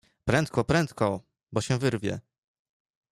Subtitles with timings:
[0.25, 1.21] "Prędko, prędko,
[1.51, 2.19] bo się wyrwie!"